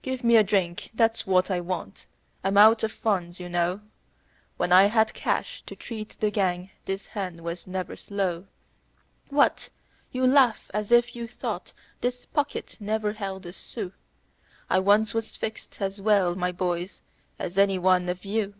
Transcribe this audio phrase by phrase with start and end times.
[0.00, 2.06] "Give me a drink that's what I want
[2.42, 3.82] I'm out of funds, you know,
[4.56, 8.46] When I had cash to treat the gang this hand was never slow.
[9.28, 9.68] What?
[10.10, 13.92] You laugh as if you thought this pocket never held a sou;
[14.70, 17.02] I once was fixed as well, my boys,
[17.38, 18.54] as any one of you.